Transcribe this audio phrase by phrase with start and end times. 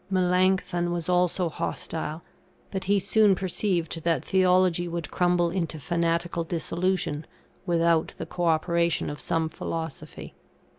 [0.09, 2.23] Melancthon was also hostile;
[2.71, 7.23] but he soon perceived that Theology would crumble into fanatical dissolution
[7.67, 10.33] without the co operation of some philosophy.